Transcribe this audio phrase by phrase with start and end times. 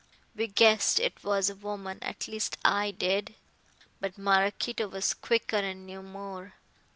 [0.35, 3.35] We guessed it was a woman, at least I did,
[3.99, 6.55] but Maraquito was quicker and knew more.